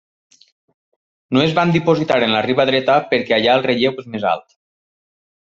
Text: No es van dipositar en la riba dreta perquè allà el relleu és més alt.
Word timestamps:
No 1.37 1.43
es 1.43 1.53
van 1.59 1.73
dipositar 1.75 2.17
en 2.29 2.33
la 2.37 2.41
riba 2.47 2.65
dreta 2.71 2.97
perquè 3.13 3.37
allà 3.39 3.55
el 3.61 3.67
relleu 3.69 4.01
és 4.05 4.09
més 4.17 4.27
alt. 4.33 4.59